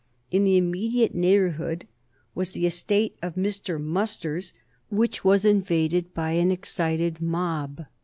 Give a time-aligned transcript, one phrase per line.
[0.31, 1.85] In the immediate neighborhood
[2.33, 3.79] was the estate of Mr.
[3.79, 4.51] Musters,
[4.89, 7.85] which was invaded by an excited mob.